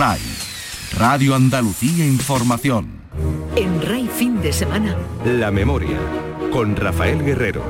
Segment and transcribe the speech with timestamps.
[0.00, 0.18] RAI,
[0.98, 2.88] Radio Andalucía Información.
[3.54, 4.96] En RAI fin de semana.
[5.26, 5.98] La memoria,
[6.50, 7.62] con Rafael Guerrero.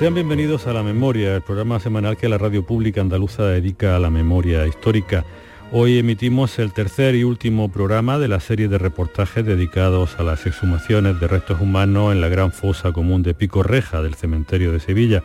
[0.00, 4.00] Sean bienvenidos a La Memoria, el programa semanal que la radio pública andaluza dedica a
[4.00, 5.24] la memoria histórica.
[5.70, 10.44] Hoy emitimos el tercer y último programa de la serie de reportajes dedicados a las
[10.44, 14.80] exhumaciones de restos humanos en la gran fosa común de Pico Reja del cementerio de
[14.80, 15.22] Sevilla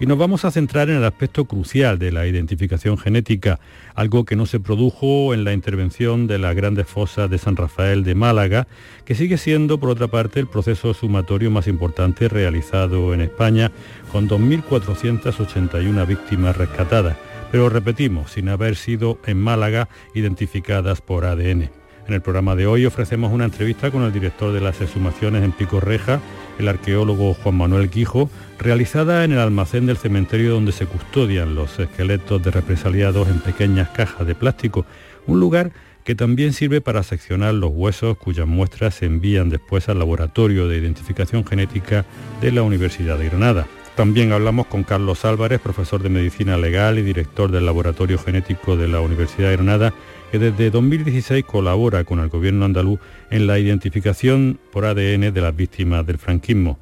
[0.00, 3.60] y nos vamos a centrar en el aspecto crucial de la identificación genética,
[3.94, 8.02] algo que no se produjo en la intervención de las grandes fosas de San Rafael
[8.02, 8.66] de Málaga,
[9.04, 13.70] que sigue siendo, por otra parte, el proceso sumatorio más importante realizado en España,
[14.10, 17.18] con 2.481 víctimas rescatadas,
[17.52, 21.70] pero repetimos, sin haber sido en Málaga identificadas por ADN.
[22.10, 25.52] En el programa de hoy ofrecemos una entrevista con el director de las exhumaciones en
[25.52, 26.20] Pico Reja,
[26.58, 31.78] el arqueólogo Juan Manuel Quijo, realizada en el almacén del cementerio donde se custodian los
[31.78, 34.84] esqueletos de represaliados en pequeñas cajas de plástico,
[35.26, 35.72] un lugar
[36.04, 40.78] que también sirve para seccionar los huesos cuyas muestras se envían después al laboratorio de
[40.78, 42.04] identificación genética
[42.40, 43.66] de la Universidad de Granada.
[43.96, 48.88] También hablamos con Carlos Álvarez, profesor de Medicina Legal y director del Laboratorio Genético de
[48.88, 49.92] la Universidad de Granada,
[50.30, 53.00] que desde 2016 colabora con el gobierno andaluz
[53.30, 56.78] en la identificación por ADN de las víctimas del franquismo.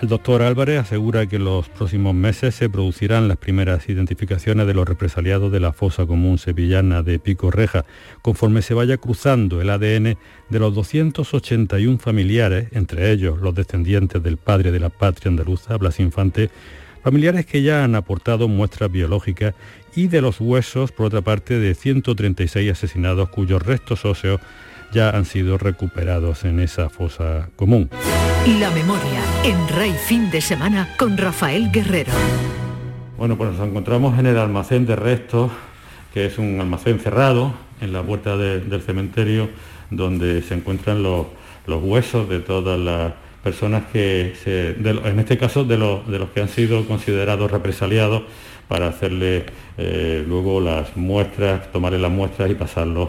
[0.00, 4.74] El doctor Álvarez asegura que en los próximos meses se producirán las primeras identificaciones de
[4.74, 7.86] los represaliados de la fosa común sevillana de Pico Reja,
[8.20, 10.18] conforme se vaya cruzando el ADN
[10.50, 15.98] de los 281 familiares, entre ellos los descendientes del padre de la patria andaluza, Blas
[15.98, 16.50] Infante,
[17.02, 19.54] familiares que ya han aportado muestras biológicas
[19.96, 24.40] y de los huesos, por otra parte, de 136 asesinados cuyos restos óseos
[24.92, 27.90] ya han sido recuperados en esa fosa común.
[28.60, 32.12] La memoria en Rey Fin de Semana con Rafael Guerrero.
[33.18, 35.50] Bueno, pues nos encontramos en el almacén de restos,
[36.12, 39.48] que es un almacén cerrado en la puerta del cementerio,
[39.90, 41.26] donde se encuentran los,
[41.66, 46.02] huesos de todas las personas que, en este caso, de los,
[46.34, 48.22] que han sido considerados represaliados
[48.68, 49.46] para hacerle
[49.78, 53.08] eh, luego las muestras, tomarle las muestras y pasarlos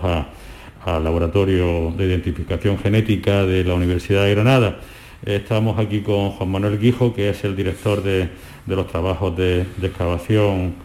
[0.86, 4.80] al laboratorio de identificación genética de la Universidad de Granada.
[5.26, 8.30] Estamos aquí con Juan Manuel Guijo, que es el director de,
[8.68, 10.76] los trabajos de, excavación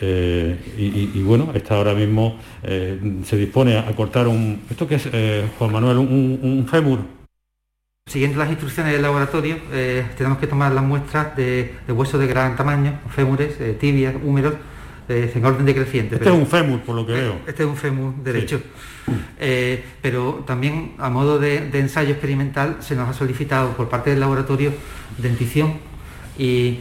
[0.00, 4.62] eh, y, bueno, está ahora mismo, eh, se dispone a cortar un...
[4.70, 5.08] ¿Esto qué es,
[5.58, 5.98] Juan Manuel?
[5.98, 7.21] Un, fémur.
[8.06, 9.56] Siguiendo las instrucciones del laboratorio,
[10.18, 14.54] tenemos que tomar las muestras de, de huesos de gran tamaño, fémures, tibias, húmeros,
[15.08, 16.16] en orden decreciente.
[16.16, 17.36] Este es un fémur, por lo que veo.
[17.46, 18.60] Este es un fémur derecho.
[19.38, 24.20] Eh, pero también a modo de, ensayo experimental se nos ha solicitado por parte del
[24.20, 24.72] laboratorio
[25.18, 25.78] dentición
[26.38, 26.80] y,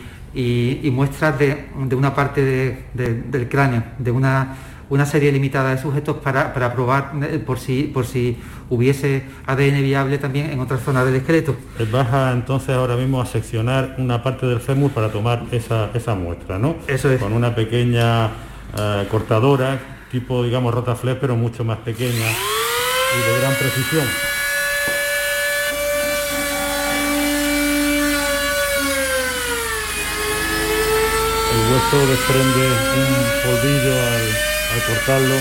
[0.92, 4.56] muestras de, una parte del cráneo, de una,
[4.92, 8.38] una serie limitada de sujetos para, probar eh, por si, por si
[8.70, 11.56] hubiese ADN viable también en otras zonas del esqueleto.
[11.92, 16.76] Vas entonces ahora mismo a seccionar una parte del fémur para tomar esa, muestra, ¿no?
[16.88, 17.20] Eso es.
[17.20, 18.28] Con una pequeña
[18.78, 19.80] eh, cortadora
[20.12, 24.06] tipo, digamos, rotaflex, pero mucho más pequeña y de gran precisión.
[31.54, 33.14] El hueso desprende un
[33.46, 35.36] polvillo al, cortarlo.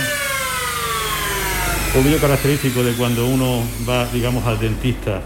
[1.95, 5.21] Polvillo característico de cuando uno va, digamos, al dentista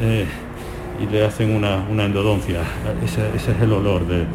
[0.00, 0.26] eh,
[1.02, 2.60] y le hacen una, endodoncia.
[3.04, 4.26] ese es el olor de,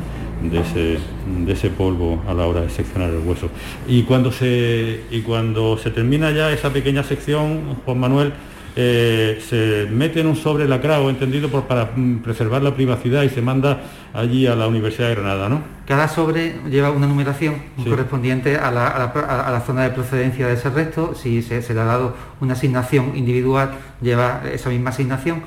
[0.41, 0.97] de ese,
[1.45, 3.50] de ese polvo a la hora de seccionar el hueso.
[3.88, 8.33] Y cuando se, y cuando se termina ya esa pequeña sección, Juan Manuel,
[8.75, 13.29] eh, se mete en un sobre lacrado, entendido por, para mm, preservar la privacidad y
[13.29, 13.81] se manda
[14.13, 15.76] allí a la Universidad de Granada, ¿no?
[15.87, 17.55] Cada sobre lleva una numeración
[17.87, 21.15] correspondiente a la, zona de procedencia de ese resto.
[21.15, 23.71] Si se, le ha dado una asignación individual,
[24.01, 25.43] lleva esa misma asignación.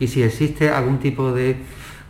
[0.00, 1.56] Y si existe algún tipo de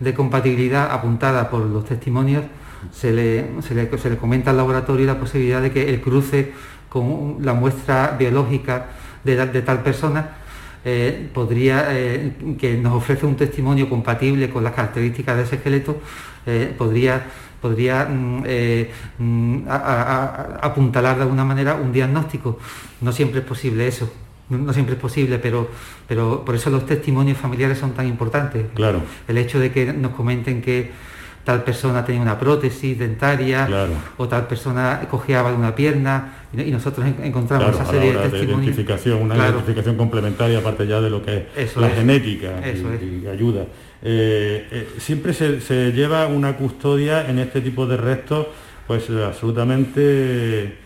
[0.01, 2.45] de compatibilidad apuntada por los testimonios,
[2.93, 6.53] se le, se le, comenta al laboratorio la posibilidad de que el cruce
[6.89, 8.87] con la muestra biológica
[9.25, 10.37] de, tal persona
[10.85, 15.97] eh, podría, eh, que nos ofrece un testimonio compatible con las características de ese esqueleto,
[16.45, 17.25] eh, podría,
[17.65, 18.45] podría mm,
[19.19, 19.63] mm,
[20.61, 22.59] apuntalar de alguna manera un diagnóstico.
[23.01, 24.07] No siempre es posible eso
[24.51, 25.69] no siempre es posible, pero,
[26.07, 28.67] pero por eso los testimonios familiares son tan importantes.
[28.75, 29.01] Claro.
[29.27, 30.91] El hecho de que nos comenten que
[31.45, 33.69] tal persona tenía una prótesis dentaria
[34.17, 38.65] o tal persona cojeaba de una pierna y, nosotros encontramos esa serie de testimonios.
[38.65, 43.67] identificación, una identificación complementaria aparte ya de lo que es la genética y, ayuda.
[44.07, 48.49] Eh, eh, siempre se, se, lleva una custodia en este tipo de restos
[48.87, 50.77] pues absolutamente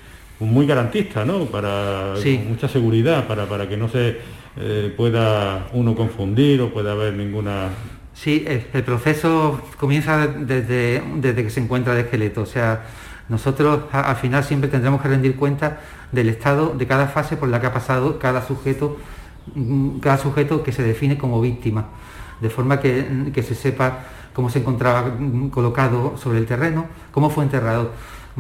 [0.41, 1.47] muy garantista, ¿no?
[1.47, 2.15] Para
[2.49, 4.19] mucha seguridad, para, para que no se
[4.57, 7.71] eh, pueda uno confundir o pueda haber ninguna...
[8.15, 12.85] Sí, el, proceso comienza desde, desde que se encuentra el esqueleto, o sea,
[13.29, 15.81] nosotros al final siempre tendremos que rendir cuenta
[16.11, 18.97] del estado de cada fase por la que ha pasado cada sujeto,
[19.55, 21.91] mm, cada sujeto que se define como víctima,
[22.41, 25.13] de forma que, que se sepa cómo se encontraba
[25.51, 27.91] colocado sobre el terreno, cómo fue enterrado,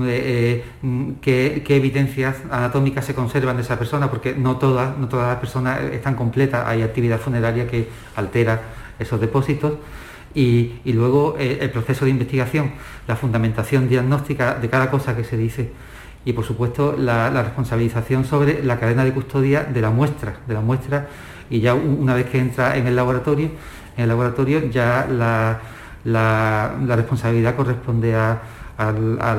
[0.06, 5.28] eh, mm, qué, evidencias anatómicas se conservan de esa persona, porque no todas, no todas
[5.28, 8.60] las personas están completas, hay actividad funeraria que altera
[8.98, 9.74] esos depósitos.
[10.34, 12.72] Y, luego eh, el proceso de investigación,
[13.08, 15.72] la fundamentación diagnóstica de cada cosa que se dice.
[16.24, 20.60] Y por supuesto la, responsabilización sobre la cadena de custodia de la muestra, de la
[20.60, 21.08] muestra.
[21.50, 23.50] Y ya una vez que entra en el laboratorio,
[23.98, 25.60] en el laboratorio ya la,
[26.04, 28.40] la responsabilidad corresponde a,
[28.78, 29.36] a,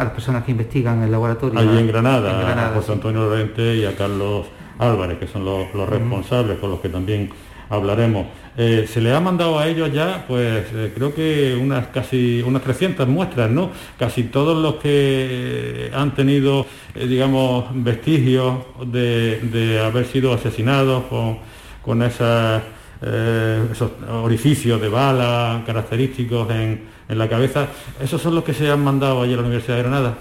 [0.00, 1.58] las personas que investigan en el laboratorio.
[1.58, 4.46] Allí en Granada, a José Antonio Lorente y a Carlos
[4.78, 7.30] Álvarez, que son los, responsables con los que también
[7.68, 8.26] hablaremos.
[8.56, 12.62] Eh, se le ha mandado a ellos ya, pues eh, creo que unas casi unas
[12.62, 13.70] 300 muestras, ¿no?
[13.98, 21.38] Casi todos los que han tenido, eh, digamos, vestigios de, haber sido asesinados con,
[21.84, 22.62] con esas,
[23.00, 27.68] esos orificios de bala característicos en, en la cabeza.
[28.00, 30.14] ¿Esos son los que se han mandado ayer a la Universidad de Granada?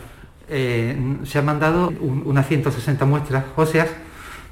[0.50, 3.90] Eh, se han mandado unas 160 muestras óseas,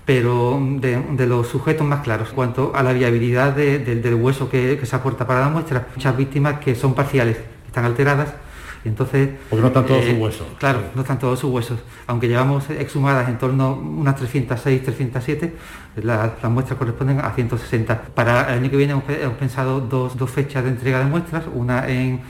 [0.05, 2.29] pero de, los sujetos más claros.
[2.29, 6.59] Cuanto a la viabilidad del hueso que, que, se aporta para la muestra, muchas víctimas
[6.59, 8.33] que son parciales, están alteradas,
[8.89, 10.47] entonces, Porque no están todos sus eh, huesos.
[10.59, 11.79] Claro, no están todos sus huesos.
[12.07, 15.55] Aunque llevamos exhumadas en torno a unas 306, 307,
[16.03, 18.01] las muestras corresponden a 160.
[18.13, 22.21] Para el año que viene hemos, pensado dos, fechas de entrega de muestras, una en,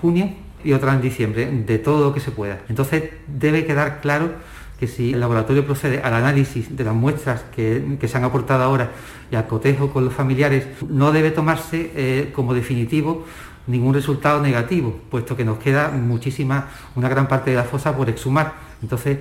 [0.00, 0.30] junio
[0.64, 2.60] y otra en diciembre, de todo lo que se pueda.
[2.68, 4.30] Entonces debe quedar claro
[4.78, 8.92] que si el laboratorio procede al análisis de las muestras que, se han aportado ahora
[9.30, 13.26] y al cotejo con los familiares, no debe tomarse eh, como definitivo
[13.70, 18.08] ningún resultado negativo, puesto que nos queda muchísima, una gran parte de la fosa por
[18.08, 18.54] exhumar.
[18.82, 19.18] Entonces,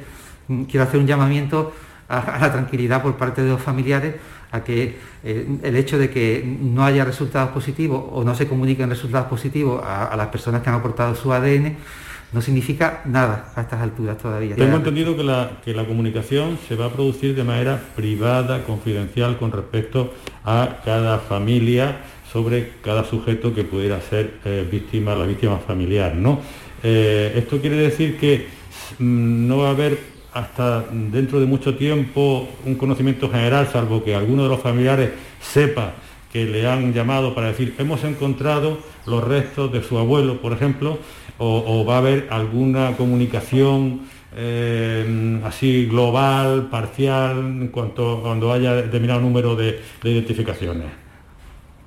[0.48, 1.74] mm, quiero hacer un llamamiento
[2.08, 4.16] a, la tranquilidad por parte de los familiares
[4.52, 8.90] a que eh, el hecho de que no haya resultados positivos o no se comuniquen
[8.90, 11.76] resultados positivos a, las personas que han aportado su ADN
[12.32, 14.56] no significa nada a estas alturas todavía.
[14.56, 19.38] Tengo entendido que la, que la comunicación se va a producir de manera privada, confidencial,
[19.38, 20.14] con respecto
[20.46, 21.98] a cada familia
[22.32, 26.16] sobre cada sujeto que pudiera ser eh, víctima, la víctima familiar.
[26.16, 26.40] ¿no?
[26.84, 28.48] Eh, esto quiere decir que
[29.00, 29.98] mm, no va a haber
[30.34, 35.10] hasta dentro de mucho tiempo un conocimiento general, salvo que alguno de los familiares
[35.42, 35.94] sepa
[36.32, 38.78] que le han llamado para decir hemos encontrado
[39.08, 41.00] los restos de su abuelo, por ejemplo,
[41.40, 44.02] o, va a haber alguna comunicación
[44.36, 51.09] eh, así global, parcial, cuanto cuando haya determinado número de identificaciones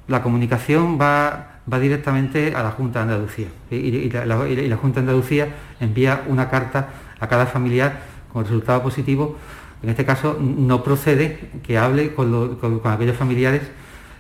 [0.09, 5.49] la comunicación va, va directamente a la Junta de Andalucía y, la, Junta de Andalucía
[5.81, 6.89] envía una carta
[7.21, 8.01] a cada familiar
[8.33, 9.37] con resultado positivo.
[9.83, 13.63] En este caso no procede que hable con, aquellos familiares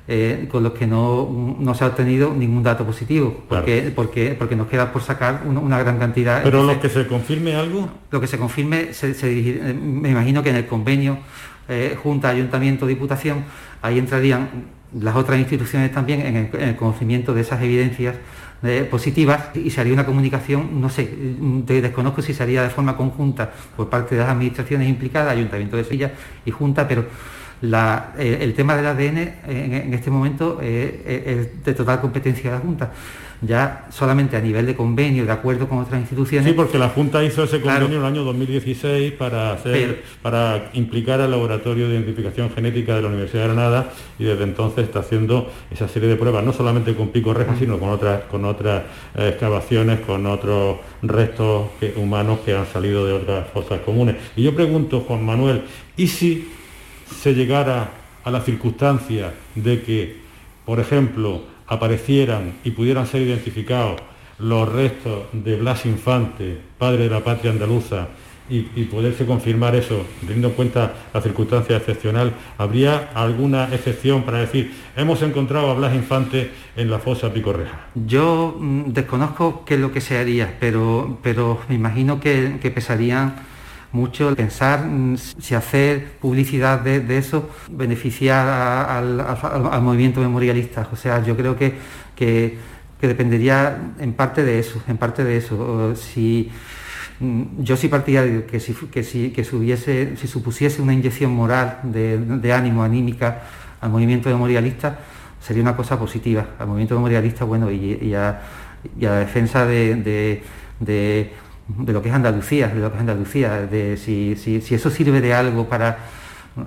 [0.08, 4.66] eh, con los que no, se ha obtenido ningún dato positivo, porque, porque, porque nos
[4.66, 6.42] queda por sacar una, gran cantidad.
[6.42, 7.88] ¿Pero lo que se confirme algo?
[8.10, 8.90] Lo que se confirme,
[9.80, 11.18] me imagino que en el convenio
[11.68, 13.44] eh, Junta, Ayuntamiento, Diputación,
[13.80, 14.48] ahí entrarían
[15.00, 18.16] las otras instituciones también en el, conocimiento de esas evidencias
[18.62, 21.08] eh, positivas y se haría una comunicación, no sé,
[21.66, 25.84] desconozco si se haría de forma conjunta por parte de las administraciones implicadas, Ayuntamiento de
[25.84, 26.12] Sevilla
[26.44, 27.06] y Junta, pero
[27.62, 32.62] eh, el tema del ADN en, este momento eh, es de total competencia de la
[32.62, 32.92] Junta
[33.42, 36.46] ya solamente a nivel de convenio, de acuerdo con otras instituciones.
[36.48, 41.20] Sí, porque la Junta hizo ese convenio en el año 2016 para, hacer, para implicar
[41.20, 45.50] al Laboratorio de Identificación Genética de la Universidad de Granada y desde entonces está haciendo
[45.72, 48.84] esa serie de pruebas, no solamente con pico reja, sino con otras, con otras
[49.16, 54.16] eh, excavaciones, con otros restos humanos que han salido de otras fosas comunes.
[54.36, 55.62] Y yo pregunto, Juan Manuel,
[55.96, 56.48] ¿y si
[57.20, 57.90] se llegara
[58.24, 60.16] a la circunstancia de que,
[60.64, 64.00] por ejemplo, aparecieran y pudieran ser identificados
[64.38, 68.08] los restos de Blas Infante, padre de la patria andaluza,
[68.50, 74.74] y, poderse confirmar eso, teniendo en cuenta la circunstancia excepcional, ¿habría alguna excepción para decir,
[74.94, 77.86] hemos encontrado a Blas Infante en la fosa Picorreja?
[77.94, 82.70] Yo mm, desconozco qué es lo que se haría, pero, pero me imagino que, que
[82.70, 83.36] pesarían
[83.92, 90.88] mucho pensar mm, si hacer publicidad de, eso beneficia al, movimiento memorialista.
[90.92, 91.74] O sea, yo creo que,
[92.16, 92.58] que,
[93.00, 95.94] dependería en parte de eso, en parte de eso.
[95.96, 96.50] Si
[97.22, 102.52] Mm, yo sí partidario que si, que si, que si supusiese una inyección moral de,
[102.52, 103.42] ánimo, anímica
[103.80, 104.98] al movimiento memorialista,
[105.40, 106.46] sería una cosa positiva.
[106.58, 108.40] Al movimiento memorialista, bueno, y, a,
[108.98, 110.42] la defensa de,
[111.86, 115.34] lo que es Andalucía, de lo que es Andalucía, de si, si eso sirve de
[115.34, 115.98] algo para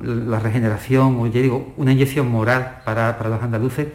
[0.03, 3.88] la regeneración, o ya digo, una inyección moral para, para los andaluces,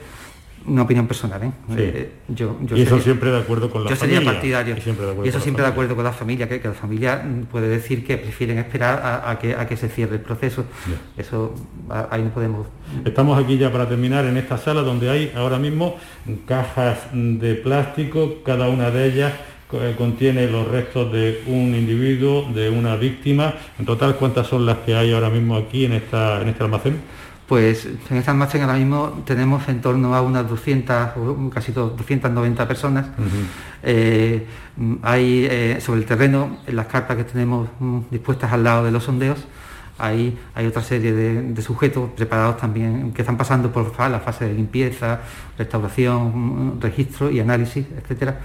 [0.66, 1.42] una opinión personal.
[1.42, 1.52] ¿eh?
[1.76, 4.76] eh yo, y eso siempre de acuerdo con la yo Sería partidario.
[4.76, 8.58] Y, eso siempre de acuerdo con la familia, que, la familia puede decir que prefieren
[8.58, 10.64] esperar a, que, a que se cierre el proceso.
[11.16, 11.54] Eso
[11.88, 12.66] ahí no podemos.
[13.04, 15.96] Estamos aquí ya para terminar en esta sala donde hay ahora mismo
[16.46, 19.32] cajas de plástico, cada una de ellas
[19.96, 23.54] contiene los restos de un individuo, de una víctima.
[23.78, 27.00] En total, ¿cuántas son las que hay ahora mismo aquí en, esta, en este almacén?
[27.50, 31.10] Pues en este almacén ahora mismo tenemos en torno a unas 200,
[31.52, 33.06] casi 290 personas.
[33.82, 34.46] Eh,
[35.02, 38.92] hay eh, sobre el terreno, en las cartas que tenemos mm, dispuestas al lado de
[38.92, 39.38] los sondeos,
[39.98, 44.54] hay, hay otra serie de, sujetos preparados también que están pasando por la fase de
[44.54, 45.20] limpieza,
[45.58, 48.38] restauración, mm, registro y análisis, etcétera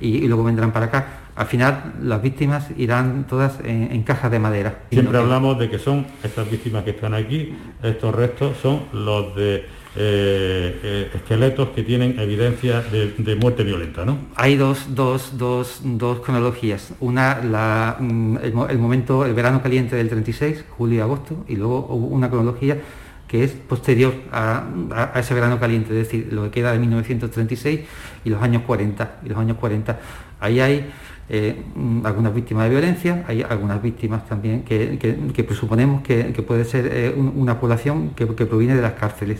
[0.00, 1.06] y, luego vendrán para acá.
[1.34, 4.78] Al final las víctimas irán todas en, cajas de madera.
[4.90, 9.66] Siempre hablamos de que son estas víctimas que están aquí, estos restos son los de
[9.98, 14.18] eh, eh, esqueletos que tienen evidencia de, muerte violenta, ¿no?
[14.34, 16.92] Hay dos, dos, dos, dos cronologías.
[17.00, 21.86] Una, la, mm, el, momento, el verano caliente del 36, julio y agosto, y luego
[21.86, 22.78] una cronología
[23.26, 27.80] que es posterior a, ese verano caliente, es decir, lo que queda de 1936
[28.26, 29.20] y los años 40.
[29.24, 29.98] Y los años 40.
[30.40, 30.90] Ahí hay
[31.28, 31.62] eh,
[32.04, 37.60] algunas víctimas de violencia, hay algunas víctimas también que, presuponemos que, puede ser eh, una
[37.60, 39.38] población que, proviene de las cárceles.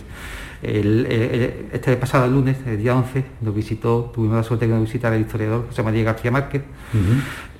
[0.61, 5.15] este pasado lunes, el día 11, nos visitó, tuvimos la suerte de que nos visitara
[5.17, 6.63] el historiador José María García Márquez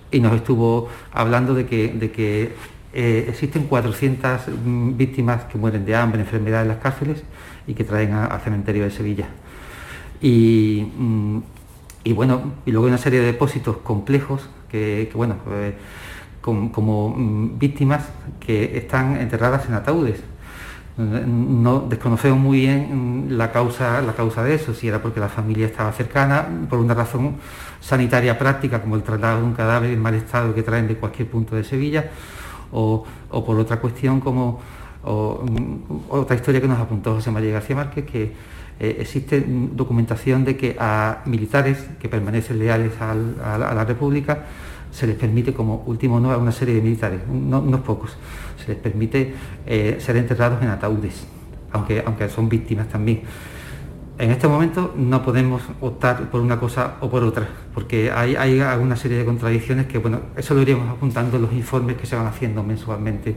[0.10, 2.54] y nos estuvo hablando de que, de que
[2.94, 7.22] eh, existen 400 mm, víctimas que mueren de hambre, enfermedad en las cárceles
[7.68, 9.28] y que traen al cementerio de Sevilla.
[10.22, 11.40] Mm,
[12.04, 15.76] y, bueno, y luego hay una serie de depósitos complejos que, bueno, eh,
[16.42, 18.06] como, mm, víctimas
[18.40, 20.22] que están enterradas en ataúdes.
[20.98, 25.68] No desconocemos muy bien la causa, la causa de eso, si era porque la familia
[25.68, 27.36] estaba cercana, por una razón
[27.82, 31.30] sanitaria práctica, como el traslado de un cadáver en mal estado que traen de cualquier
[31.30, 32.10] punto de Sevilla,
[32.72, 34.60] o, por otra cuestión como
[35.04, 38.34] mm, otra historia que nos apuntó José María García Márquez, que
[38.80, 44.46] eh, existe documentación de que a militares que permanecen leales a, la República
[44.92, 48.18] se les permite como último honor a una serie de militares, no, unos pocos,
[48.64, 49.34] se les permite
[49.66, 51.26] eh, ser enterrados en ataúdes,
[51.72, 53.22] aunque, aunque son víctimas también.
[54.20, 58.60] En este momento no podemos optar por una cosa o por otra, porque hay, hay
[58.60, 62.16] alguna serie de contradicciones que, bueno, eso lo iríamos apuntando en los informes que se
[62.16, 63.36] van haciendo mensualmente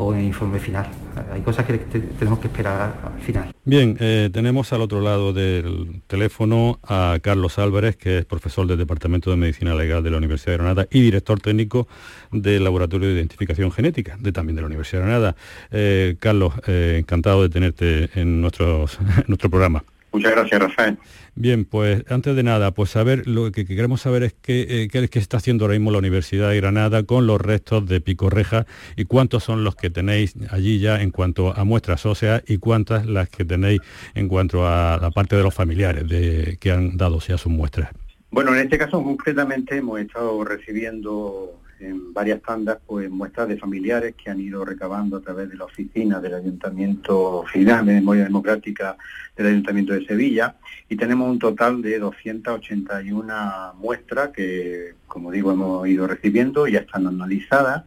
[0.00, 0.86] o en el informe final.
[1.30, 3.52] Hay cosas que tenemos que esperar al final.
[3.64, 8.78] Bien, eh, tenemos al otro lado del teléfono a Carlos Álvarez, que es profesor del
[8.78, 11.86] Departamento de Medicina Legal de la Universidad de Granada y director técnico
[12.32, 15.36] del Laboratorio de Identificación Genética, de, también de la Universidad de Granada.
[15.70, 19.84] Eh, Carlos, eh, encantado de tenerte en, nuestros, en nuestro programa.
[20.12, 20.98] Muchas gracias, Rafael.
[21.34, 25.18] Bien, pues antes de nada, pues saber lo que, queremos saber es qué, eh, qué,
[25.18, 29.44] está haciendo ahora mismo la Universidad de Granada con los restos de Picorreja y cuántos
[29.44, 33.44] son los que tenéis allí ya en cuanto a muestras óseas y cuántas las que
[33.44, 33.80] tenéis
[34.14, 37.90] en cuanto a la parte de los familiares de, que han dado ya sus muestras.
[38.30, 44.14] Bueno, en este caso concretamente hemos estado recibiendo en varias tandas pues muestras de familiares
[44.14, 48.96] que han ido recabando a través de la oficina del Ayuntamiento Final de Memoria Democrática
[49.36, 50.56] del Ayuntamiento de Sevilla
[50.88, 57.06] y tenemos un total de 281 muestras que, como digo, hemos ido recibiendo, ya están
[57.06, 57.84] analizadas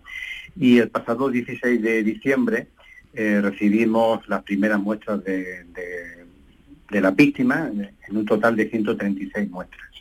[0.56, 2.68] y el pasado 16 de diciembre
[3.14, 6.26] eh, recibimos las primeras muestras de, de,
[6.90, 7.72] de las víctimas
[8.08, 9.93] en un total de 136 muestras.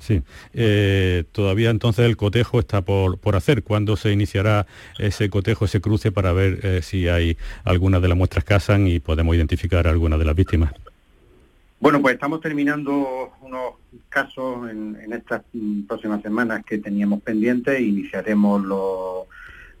[0.00, 0.22] Sí,
[0.54, 3.62] eh, todavía entonces el cotejo está por, por, hacer.
[3.62, 4.66] ¿Cuándo se iniciará
[4.98, 8.98] ese cotejo, ese cruce para ver eh, si hay algunas de las muestras casan y
[8.98, 10.72] podemos identificar a algunas de las víctimas?
[11.80, 13.74] Bueno, pues estamos terminando unos
[14.08, 15.42] casos en, estas
[15.86, 19.26] próximas semanas que teníamos pendientes iniciaremos los,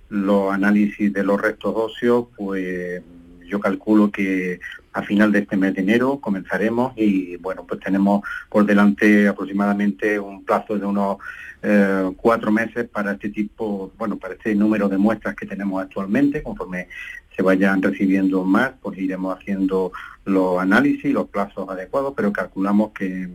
[0.08, 3.02] los análisis de los restos óseos, pues
[3.46, 4.60] yo calculo que
[4.92, 10.18] a final de este mes de enero comenzaremos y bueno, pues tenemos por delante aproximadamente
[10.18, 11.18] un plazo de unos
[11.62, 16.42] eh, cuatro meses para este tipo, bueno, para este número de muestras que tenemos actualmente.
[16.42, 16.88] Conforme
[17.36, 19.92] se vayan recibiendo más, pues iremos haciendo
[20.24, 23.28] los análisis y los plazos adecuados, pero calculamos que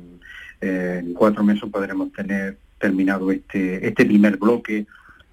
[0.61, 4.85] eh, en cuatro meses podremos tener terminado este, este primer bloque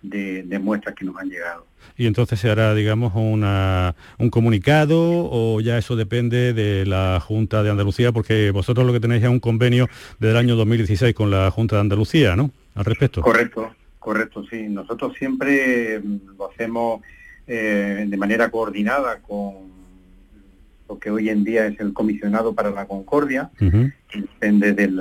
[0.02, 1.66] de, muestras que nos han llegado.
[1.96, 4.98] Y entonces se hará, digamos, una, un comunicado
[5.30, 9.28] o ya eso depende de la Junta de Andalucía, porque vosotros lo que tenéis es
[9.28, 12.50] un convenio del año 2016 con la Junta de Andalucía, ¿no?
[12.74, 13.20] Al respecto.
[13.20, 14.68] Correcto, correcto, sí.
[14.68, 17.02] Nosotros siempre mm, lo hacemos
[17.46, 19.72] eh, de manera coordinada con
[20.88, 24.96] lo que hoy en día es el comisionado para la concordia, que depende del,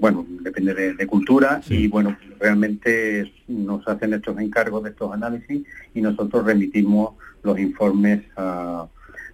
[0.00, 5.62] bueno, depende de, cultura y bueno, realmente nos hacen estos encargos de estos análisis
[5.94, 8.86] y nosotros remitimos los informes a,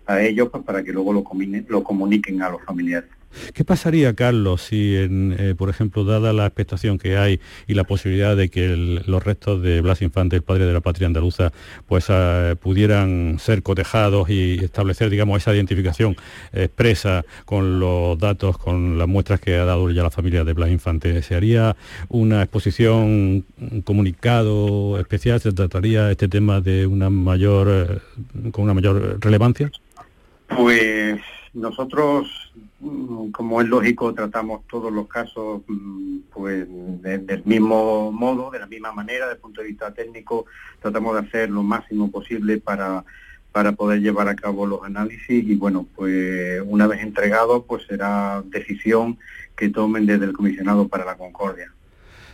[0.07, 1.25] a ellos pues, para que luego lo,
[1.69, 3.11] lo comuniquen a los familiares.
[3.55, 8.37] ¿Qué pasaría, Carlos, si, eh, por ejemplo, dada la expectación que hay y la posibilidad
[8.37, 8.69] de que
[9.07, 11.53] los restos de Blas Infante, el padre de la patria andaluza,
[11.87, 16.17] pues ah, pudieran ser cotejados y establecer, digamos, esa identificación
[16.53, 20.71] expresa con los datos, con las muestras que ha dado ya la familia de Blas
[20.71, 21.23] Infante?
[21.23, 21.77] ¿Se haría
[22.09, 25.41] una exposición, un comunicado especial?
[25.41, 29.71] ¿Se trataría este tema de una mayor, eh, con una mayor relevancia?
[30.49, 31.21] Pues
[31.55, 32.29] nosotros,
[33.33, 36.67] como es lógico, tratamos todos los casos mm, pues
[37.01, 40.47] del mismo modo, de la misma manera, desde el punto de vista técnico,
[40.81, 43.05] tratamos de hacer lo máximo posible para,
[43.53, 48.43] para poder llevar a cabo los análisis y bueno, pues una vez entregado, pues será
[48.45, 49.19] decisión
[49.57, 51.73] que tomen desde el comisionado para la Concordia.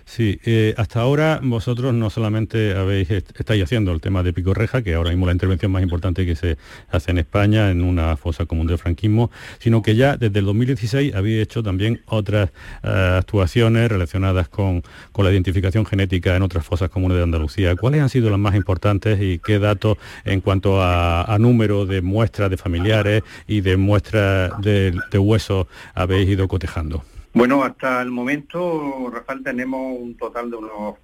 [0.05, 4.83] Sí, eh, hasta ahora vosotros no solamente habéis estáis haciendo el tema de Pico Reja,
[4.83, 6.59] que ahora mismo la intervención más importante que se
[6.91, 11.15] hace en España en una fosa común del franquismo, sino que ya desde el 2016
[11.15, 12.51] habéis hecho también otras
[12.83, 14.83] eh, actuaciones relacionadas con,
[15.23, 17.77] la identificación genética en otras fosas comunes de Andalucía.
[17.77, 22.51] ¿Cuáles han sido las más importantes y qué datos en cuanto a, número de muestras
[22.51, 27.05] de familiares y de muestras de, de huesos habéis ido cotejando?
[27.35, 30.97] Bueno, hasta el momento, Rafael, tenemos un total de unos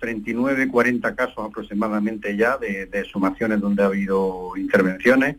[0.00, 5.36] 39, 40 casos aproximadamente ya de, sumaciones donde ha habido intervenciones,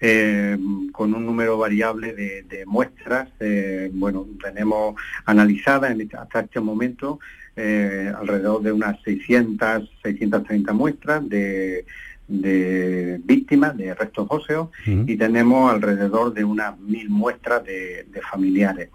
[0.00, 0.58] eh,
[0.90, 3.28] con un número variable de, muestras.
[3.38, 7.20] Eh, bueno, tenemos analizadas hasta este momento
[7.54, 11.84] eh, alrededor de unas 600, 630 muestras de,
[12.28, 18.88] víctimas de restos óseos y tenemos alrededor de unas mil muestras de familiares.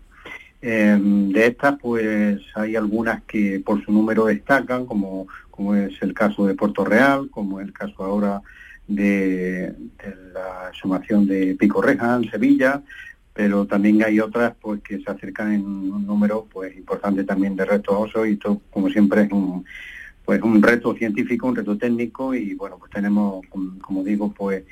[0.62, 6.13] Em, de estas, pues hay algunas que por su número destacan, como, como es el
[6.13, 8.41] caso de Puerto Real, como es el caso ahora
[8.88, 9.74] de,
[10.34, 12.84] la sumación de Pico Reja en Sevilla,
[13.34, 17.65] pero también hay otras pues que se acercan en un número pues importante también de
[17.65, 19.65] restos óseos y esto como siempre es un
[20.26, 23.45] pues un reto científico, un reto técnico y bueno pues tenemos
[23.82, 24.63] como digo pues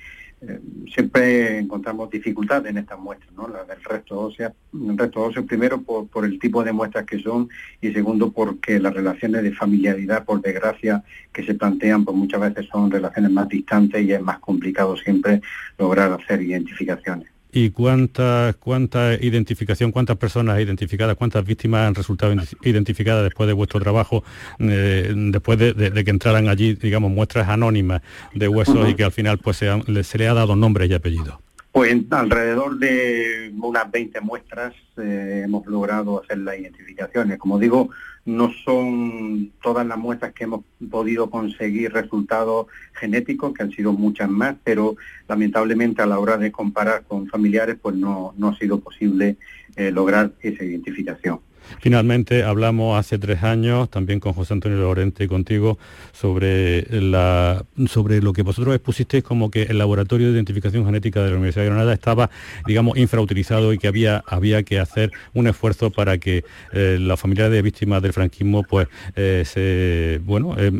[0.41, 0.59] eh,
[0.93, 3.47] siempre encontramos dificultades en estas muestras, ¿no?
[3.47, 7.19] La del resto óseo, el resto óseo primero por, por, el tipo de muestras que
[7.19, 7.49] son
[7.81, 12.67] y segundo porque las relaciones de familiaridad, por desgracia, que se plantean, pues muchas veces
[12.71, 15.41] son relaciones más distantes y es más complicado siempre
[15.77, 17.27] lograr hacer identificaciones
[17.65, 23.79] y cuánta, cuánta identificación, cuántas personas identificadas, cuántas víctimas han resultado identificadas después de vuestro
[23.79, 24.23] trabajo,
[24.59, 28.01] eh, después de, que entraran allí, digamos, muestras anónimas
[28.33, 31.41] de huesos y que al final pues se, se le ha dado nombre y apellido.
[31.79, 37.37] Pues alrededor de unas 20 muestras eh, hemos logrado hacer las identificaciones.
[37.37, 37.89] Como digo,
[38.25, 44.29] no son todas las muestras que hemos podido conseguir resultados genéticos, que han sido muchas
[44.29, 44.97] más, pero
[45.29, 49.37] lamentablemente a la hora de comparar con familiares, pues no, no ha sido posible
[49.77, 51.39] eh, lograr esa identificación.
[51.79, 55.77] Finalmente hablamos hace tres años también con José Antonio Lorente y contigo
[56.11, 61.29] sobre, la, sobre lo que vosotros expusisteis como que el laboratorio de identificación genética de
[61.29, 62.29] la Universidad de Granada estaba,
[62.65, 67.53] digamos, infrautilizado y que había, había que hacer un esfuerzo para que eh, las familiares
[67.53, 70.71] de víctimas del franquismo pues eh, bueno, eh,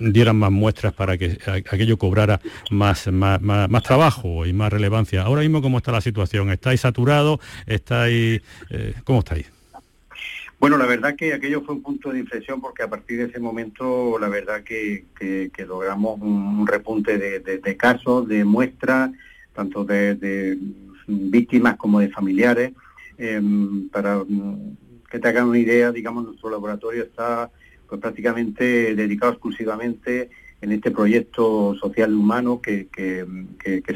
[0.00, 1.38] dieran más muestras para que
[1.70, 5.22] aquello cobrara más, más, más, trabajo y más relevancia.
[5.22, 6.50] Ahora mismo, ¿cómo está la situación?
[6.50, 7.40] ¿Estáis saturados?
[7.66, 8.42] ¿Estáis,
[9.04, 9.57] ¿Cómo estáis?
[10.60, 13.38] Bueno, la verdad que aquello fue un punto de inflexión porque a partir de ese
[13.38, 15.04] momento la verdad que,
[15.66, 19.12] logramos un, repunte de, casos, de muestras,
[19.52, 20.58] tanto de,
[21.06, 22.72] víctimas como de familiares.
[23.18, 24.22] Em, para
[25.10, 27.50] que te hagan una idea, digamos, nuestro laboratorio está
[27.88, 32.88] pues, prácticamente dedicado exclusivamente en este proyecto social humano que,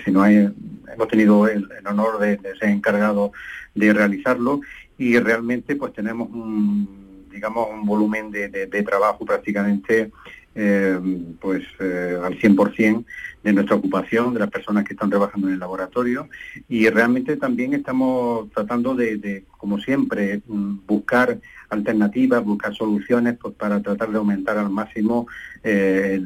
[0.05, 3.33] se nos hemos tenido el, honor de, ser encargado
[3.75, 4.61] de realizarlo
[5.03, 10.13] y realmente pues tenemos un digamos un volumen de, trabajo prácticamente
[10.55, 11.01] eh,
[11.41, 13.05] pues eh, al 100%
[13.43, 16.29] de nuestra ocupación, de las personas que están trabajando en el laboratorio.
[16.69, 23.81] Y realmente también estamos tratando de, como siempre, mm, buscar alternativas, buscar soluciones pues, para
[23.81, 25.27] tratar de aumentar al máximo
[25.65, 26.21] eh,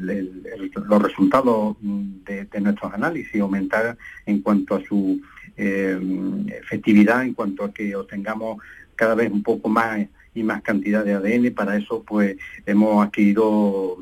[0.75, 5.21] los resultados mm, de, nuestros análisis, aumentar en cuanto a su
[5.57, 8.61] efectividad, en cuanto a que obtengamos
[8.95, 11.53] cada vez un poco más y más cantidad de ADN.
[11.53, 13.97] Para eso, pues, hemos adquirido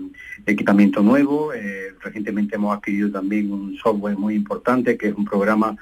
[0.45, 1.53] equipamiento nuevo.
[1.53, 5.75] Eh, recientemente hemos adquirido también un software muy importante, que es un programa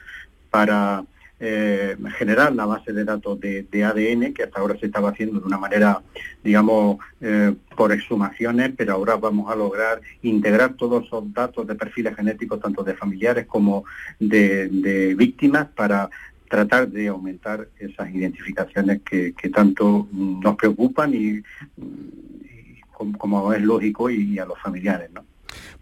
[0.50, 1.04] para
[1.46, 5.46] eh, generar la base de datos de, ADN, que hasta ahora se estaba haciendo de
[5.46, 6.02] una manera,
[6.42, 12.16] digamos, eh, por exhumaciones, pero ahora vamos a lograr integrar todos esos datos de perfiles
[12.16, 13.84] genéticos, tanto de familiares como
[14.20, 16.10] de víctimas, para
[16.48, 21.44] tratar de aumentar esas identificaciones que, tanto nos preocupan y,
[23.18, 25.10] como, es lógico y, a los familiares.
[25.12, 25.26] ¿no?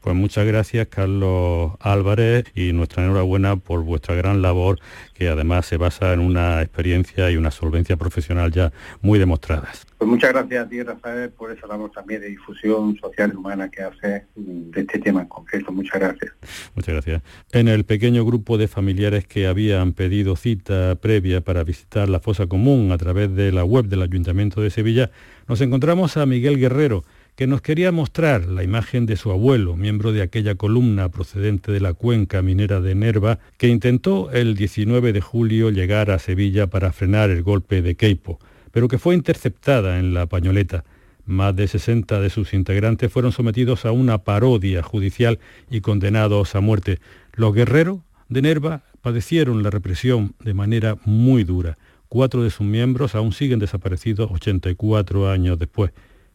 [0.01, 4.79] Pues muchas gracias Carlos Álvarez y nuestra enhorabuena por vuestra gran labor
[5.13, 9.85] que además se basa en una experiencia y una solvencia profesional ya muy demostradas.
[9.97, 13.69] Pues muchas gracias a ti Rafael por esa labor también de difusión social y humana
[13.69, 15.71] que hace de este tema en concreto.
[15.71, 16.33] Muchas gracias.
[16.73, 17.21] Muchas gracias.
[17.51, 22.47] En el pequeño grupo de familiares que habían pedido cita previa para visitar la fosa
[22.47, 25.11] común a través de la web del Ayuntamiento de Sevilla,
[25.47, 27.03] nos encontramos a Miguel Guerrero,
[27.35, 31.79] que nos quería mostrar la imagen de su abuelo, miembro de aquella columna procedente de
[31.79, 36.91] la cuenca minera de Nerva, que intentó el 19 de julio llegar a Sevilla para
[36.91, 38.39] frenar el golpe de Queipo,
[38.71, 40.83] pero que fue interceptada en la pañoleta.
[41.25, 45.39] Más de 60 de sus integrantes fueron sometidos a una parodia judicial
[45.69, 46.99] y condenados a muerte.
[47.33, 51.77] Los guerreros de Nerva padecieron la represión de manera muy dura.
[52.07, 55.91] Cuatro de sus miembros aún siguen desaparecidos 84 años después.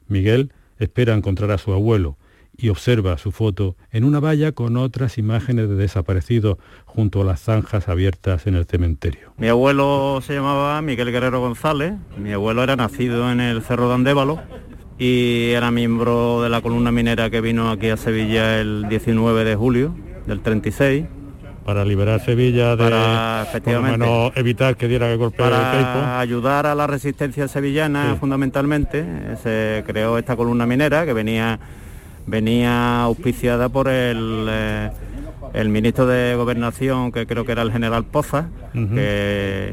[0.09, 2.16] Miguel espera encontrar a su abuelo
[2.56, 7.40] y observa su foto en una valla con otras imágenes de desaparecidos junto a las
[7.40, 9.32] zanjas abiertas en el cementerio.
[9.36, 13.94] Mi abuelo se llamaba Miguel Guerrero González, mi abuelo era nacido en el Cerro de
[13.94, 14.40] Andévalo
[14.98, 19.54] y era miembro de la columna minera que vino aquí a Sevilla el 19 de
[19.54, 19.94] julio
[20.26, 21.04] del 36
[21.66, 26.87] para liberar Sevilla de para, efectivamente, evitar que diera el golpe para ayudar a la
[26.87, 29.05] resistencia sevillana fundamentalmente.
[29.42, 31.59] Se creó esta columna minera que venía
[32.24, 34.90] venía auspiciada por el eh,
[35.55, 39.72] el ministro de gobernación que creo que era el general Poza que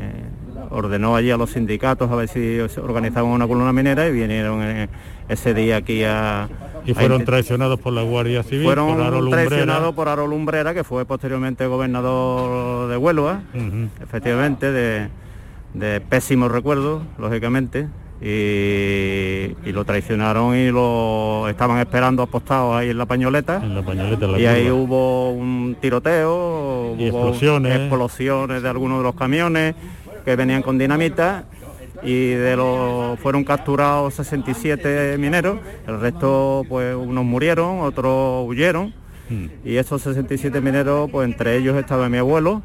[0.71, 4.89] ordenó allí a los sindicatos a ver si organizaban una columna minera y vinieron eh,
[5.29, 6.49] ese día aquí a
[6.85, 8.65] y fueron traicionados por la Guardia Civil.
[8.65, 13.41] Fueron por traicionados por Aro Lumbrera, que fue posteriormente gobernador de Huelva,
[14.01, 15.09] efectivamente, de,
[15.73, 17.87] de pésimos recuerdos, lógicamente.
[18.21, 23.59] Y, lo traicionaron y lo estaban esperando apostados ahí en la pañoleta.
[23.61, 27.75] En la pañoleta y ahí hubo un tiroteo, y explosiones.
[27.75, 29.75] explosiones de algunos de los camiones
[30.23, 31.45] que venían con dinamita
[32.03, 38.93] y de los fueron capturados 67 mineros, el resto pues unos murieron, otros huyeron.
[39.29, 39.45] Hmm.
[39.63, 42.61] y esos 67 mineros pues entre ellos estaba mi abuelo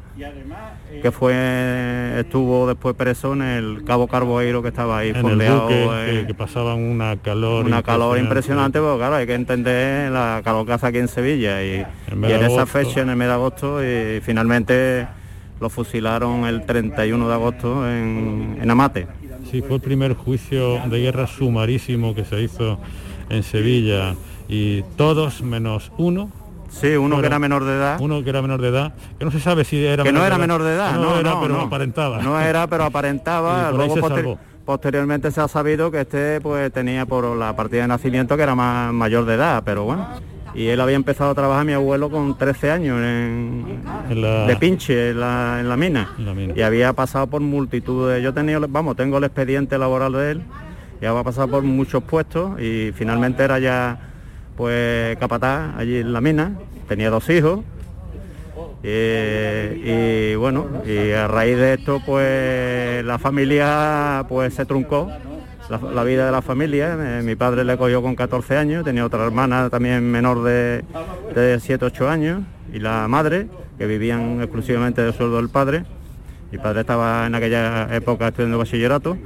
[1.01, 6.33] que fue estuvo después preso en el Cabo Carboeiro que estaba ahí en el que,
[6.33, 8.79] pasaban una calor una calor impresionante.
[8.79, 12.65] porque claro hay que entender la calor que hace aquí en Sevilla y en, esa
[12.65, 15.07] fecha en el mes de agosto y finalmente
[15.61, 19.07] lo fusilaron el 31 de agosto en Amate
[19.49, 22.77] Sí, fue el primer juicio de guerra sumarísimo que se hizo
[23.29, 24.15] en Sevilla
[24.47, 26.29] y todos menos uno
[26.69, 27.97] Sí, uno que era menor de edad.
[27.99, 30.37] Uno que era menor de edad, que no se sabe si era Que no era
[30.37, 32.21] menor de edad, no, era, pero aparentaba.
[32.21, 33.71] No era, pero aparentaba.
[33.75, 38.43] Luego posteriormente se ha sabido que este pues tenía por la partida de nacimiento que
[38.43, 40.07] era más mayor de edad, pero bueno
[40.53, 45.19] y él había empezado a trabajar mi abuelo con 13 años en, de pinche en
[45.19, 46.15] la, mina.
[46.55, 50.41] y había pasado por multitud de yo tenía vamos tengo el expediente laboral de él
[51.01, 53.99] y había pasado por muchos puestos y finalmente era ya
[54.57, 56.51] pues capataz allí en la mina.
[56.87, 57.61] Tenía dos hijos
[58.83, 65.09] y, bueno y a raíz de esto pues la familia pues se truncó
[65.69, 66.97] la, vida de la familia.
[66.99, 70.83] Eh, mi padre le cogió con 14 años, tenía otra hermana también menor de,
[71.35, 72.41] de 7, 8 años
[72.73, 75.85] y la madre, que vivían exclusivamente del sueldo del padre.
[76.51, 79.17] Mi padre estaba en aquella época estudiando bachillerato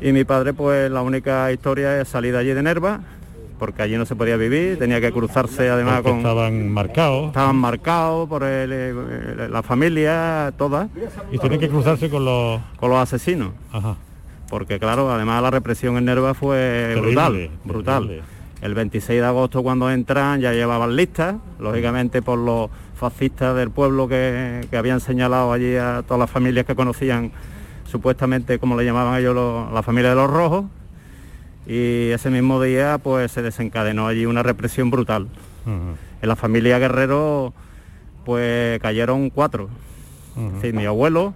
[0.00, 3.00] y mi padre pues la única historia es salir de allí de Nerva
[3.58, 6.18] porque allí no se podía vivir, tenía que cruzarse además con...
[6.18, 7.26] Estaban marcados.
[7.26, 10.88] Estaban marcados por eh, la familia, toda.
[11.32, 12.60] Y tenía que cruzarse con los...
[12.76, 13.50] Con los asesinos.
[13.72, 13.96] Ajá
[14.48, 18.22] porque claro, además la represión en Nerva fue brutal, brutal.
[18.60, 24.08] El 26 de agosto cuando entran ya llevaban listas, lógicamente por los fascistas del pueblo
[24.08, 27.30] que, habían señalado allí a todas las familias que conocían
[27.84, 29.34] supuestamente como le llamaban ellos
[29.72, 30.66] la familia de los rojos
[31.66, 35.28] y ese mismo día pues se desencadenó allí una represión brutal.
[35.66, 37.52] En la familia Guerrero
[38.24, 39.68] pues cayeron cuatro.
[40.72, 41.34] mi abuelo,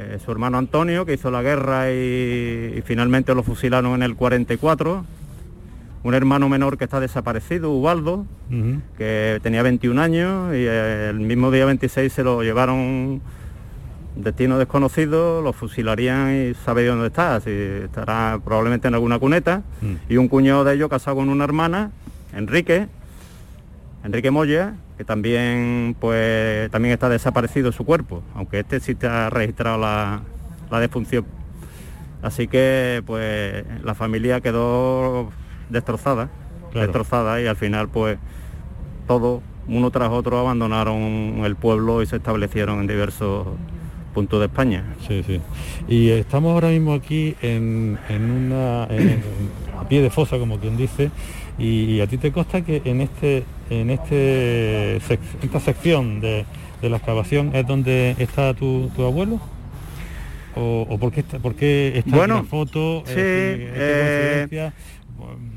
[0.00, 5.04] eh, su hermano Antonio, que hizo la guerra y, finalmente lo fusilaron en el 44.
[6.02, 8.24] Un hermano menor que está desaparecido, Ubaldo,
[8.96, 13.20] que tenía 21 años y el mismo día 26 se lo llevaron
[14.16, 19.62] destino desconocido, lo fusilarían y sabe dónde está, si estará probablemente en alguna cuneta.
[20.08, 21.90] Y un cuñado de ellos casado con una hermana,
[22.34, 22.88] Enrique,
[24.02, 29.78] Enrique Moya, que también, pues, también está desaparecido su cuerpo, aunque este sí está registrado
[29.78, 30.20] la,
[30.78, 31.24] defunción.
[32.20, 35.30] Así que pues la familia quedó
[35.70, 36.28] destrozada,
[36.74, 38.18] destrozada y al final pues
[39.06, 43.46] todos, uno tras otro, abandonaron el pueblo y se establecieron en diversos
[44.12, 44.84] puntos de España.
[45.08, 45.40] Sí, sí.
[45.88, 51.10] Y estamos ahora mismo aquí en, una a pie de fosa, como quien dice,
[51.58, 56.44] y, a ti te consta que en este en este esta sección de,
[56.82, 59.40] la excavación es donde está tu, abuelo
[60.56, 64.72] o, por qué está, por está bueno, la foto sí, eh,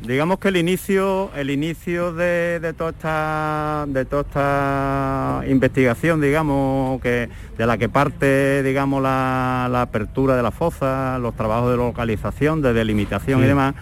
[0.05, 7.29] digamos que el inicio el inicio de, toda esta de toda esta investigación digamos que
[7.57, 12.73] de la que parte digamos la, apertura de la fosa los trabajos de localización de
[12.73, 13.75] delimitación y demás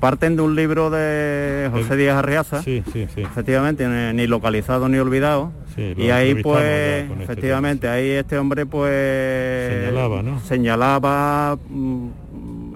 [0.00, 3.22] parten de un libro de José Díaz Arriaza, sí, sí, sí.
[3.22, 5.52] efectivamente, ni localizado ni olvidado.
[5.76, 10.40] y ahí pues, este efectivamente, ahí este hombre pues señalaba, ¿no?
[10.40, 12.08] señalaba mm,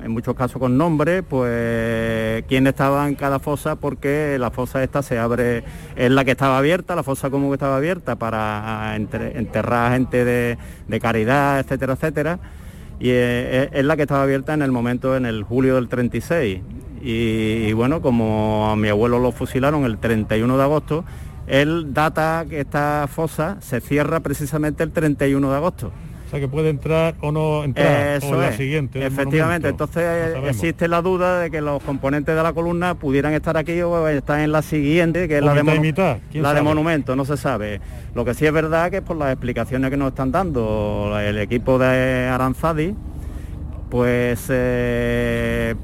[0.04, 5.02] en muchos casos con nombre, pues quién estaba en cada fosa, porque la fosa esta
[5.02, 5.64] se abre,
[5.96, 10.58] es la que estaba abierta, la fosa común que estaba abierta para enterrar gente de,
[10.88, 12.38] de caridad, etcétera, etcétera
[13.02, 16.60] y es, la que estaba abierta en el momento, en el julio del 36.
[17.04, 21.04] Y, bueno, como a mi abuelo lo fusilaron el 31 de agosto,
[21.48, 25.92] él data que esta fosa se cierra precisamente el 31 de agosto.
[26.26, 29.04] O sea que puede entrar o no entrar Eso la siguiente.
[29.04, 33.82] Efectivamente, entonces existe la duda de que los componentes de la columna pudieran estar aquí
[33.82, 37.82] o estar en la siguiente, que es la, de, la de monumento, no se sabe.
[38.14, 41.78] Lo que sí es verdad que por las explicaciones que nos están dando el equipo
[41.78, 42.94] de Aranzadi,
[43.90, 45.74] pues eh,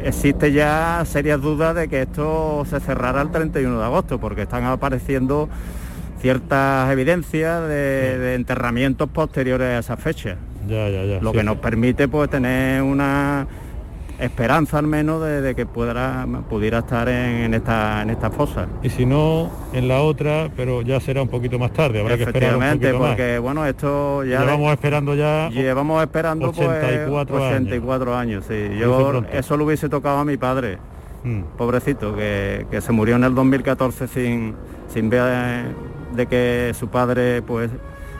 [0.00, 4.64] existe ya serias dudas de que esto se cerrará el 31 de agosto, porque están
[4.64, 5.48] apareciendo
[6.20, 10.36] ciertas evidencias de, enterramientos posteriores a esa fecha.
[11.20, 13.46] Lo que nos permite pues tener una
[14.18, 18.66] esperanza al menos de, que pudiera, pudiera estar en, esta, en esta fosa.
[18.82, 22.24] Y si no, en la otra, pero ya será un poquito más tarde, habrá que
[22.24, 24.40] esperar un poquito porque bueno, esto ya...
[24.40, 25.48] Llevamos esperando ya...
[25.50, 28.44] Llevamos esperando 84 pues, 84 años.
[28.48, 28.68] sí.
[28.78, 30.78] Yo eso lo hubiese tocado a mi padre,
[31.22, 31.42] mm.
[31.56, 34.54] pobrecito, que, se murió en el 2014 sin,
[34.88, 35.66] sin ver
[36.14, 37.70] de que su padre pues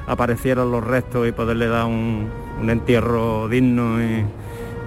[0.07, 2.29] aparecieran los restos y poderle dar un,
[2.61, 4.01] un entierro digno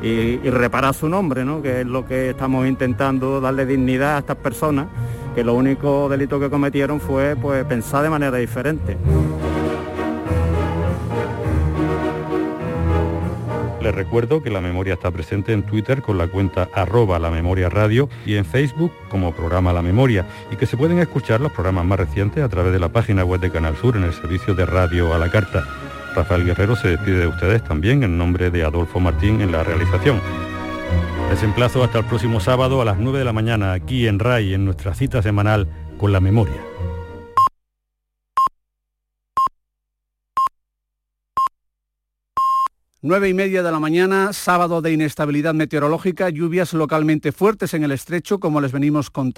[0.02, 1.62] y y, reparar su nombre, ¿no?
[1.62, 4.88] que es lo que estamos intentando darle dignidad a estas personas,
[5.36, 8.98] que lo único delito que cometieron fue pues, pensar de manera diferente.
[13.82, 17.68] Les recuerdo que la memoria está presente en Twitter con la cuenta arroba la memoria
[17.68, 21.86] radio y en Facebook como programa La Memoria y que se pueden escuchar los programas
[21.86, 24.68] más recientes a través de la página web de Canal Sur en el servicio de
[24.68, 25.64] radio a la carta.
[26.16, 30.20] Rafael Guerrero se despide de ustedes también en nombre de Adolfo Martín en la realización.
[31.30, 34.54] Les emplazo hasta el próximo sábado a las 9 de la mañana aquí en RAI
[34.54, 36.62] en nuestra cita semanal con la memoria.
[43.04, 47.92] Nueve y media de la mañana, sábado de inestabilidad meteorológica, lluvias localmente fuertes en el
[47.92, 49.30] estrecho, como les venimos contando.